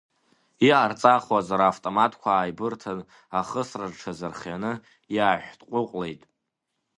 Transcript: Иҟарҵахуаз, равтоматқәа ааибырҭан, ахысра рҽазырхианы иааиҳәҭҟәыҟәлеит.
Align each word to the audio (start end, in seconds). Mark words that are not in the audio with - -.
Иҟарҵахуаз, 0.67 1.47
равтоматқәа 1.59 2.29
ааибырҭан, 2.33 2.99
ахысра 3.39 3.85
рҽазырхианы 3.91 4.71
иааиҳәҭҟәыҟәлеит. 5.15 6.23